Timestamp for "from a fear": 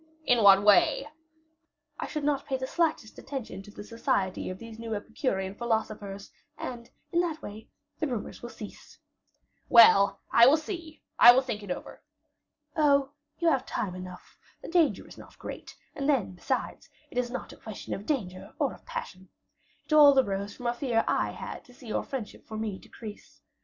20.55-21.03